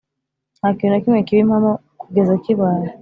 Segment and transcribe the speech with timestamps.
[0.59, 2.87] ntakintu na kimwe kiba impamo kugeza kibaye